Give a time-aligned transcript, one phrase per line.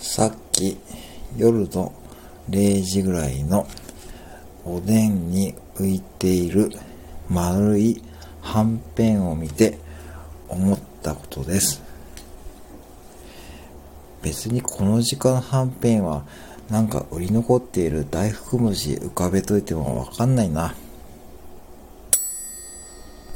[0.00, 0.78] さっき
[1.36, 1.92] 夜の
[2.48, 3.66] 0時ぐらいの
[4.64, 6.70] おでんに浮いている
[7.28, 8.02] 丸い
[8.40, 9.78] はんぺんを見て
[10.48, 11.82] 思ったことです。
[14.22, 16.24] 別にこの時間はんぺんは
[16.70, 20.74] なんか売り残っている大福餅浮かべといてもわかんないな。